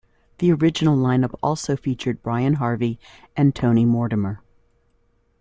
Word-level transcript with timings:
The 0.39 0.51
original 0.51 0.97
line-up 0.97 1.35
also 1.43 1.75
featured 1.75 2.23
Brian 2.23 2.55
Harvey 2.55 2.99
and 3.37 3.53
Tony 3.53 3.85
Mortimer. 3.85 4.41